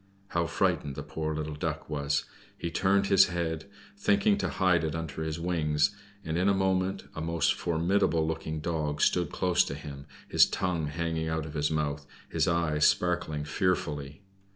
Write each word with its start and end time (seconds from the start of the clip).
How 0.29 0.47
frightened 0.47 0.95
the 0.95 1.03
poor 1.03 1.35
little 1.35 1.53
Duck 1.53 1.87
was! 1.87 2.25
He 2.57 2.71
turned 2.71 3.05
his 3.05 3.27
head, 3.27 3.69
thinking 3.95 4.35
to 4.39 4.49
hide 4.49 4.83
it 4.83 4.95
under 4.95 5.21
his 5.21 5.39
wings, 5.39 5.95
and 6.25 6.39
in 6.39 6.49
a 6.49 6.55
moment 6.55 7.03
a 7.13 7.21
most 7.21 7.53
formidable 7.53 8.25
looking 8.25 8.61
Dog 8.61 8.99
stood 8.99 9.31
close 9.31 9.63
to 9.65 9.75
him, 9.75 10.07
his 10.27 10.47
tongue 10.47 10.87
hanging 10.87 11.27
out 11.29 11.45
of 11.45 11.53
his 11.53 11.69
mouth, 11.69 12.07
his 12.29 12.47
eyes 12.47 12.87
sparkling 12.87 13.43
fearfully. 13.43 14.23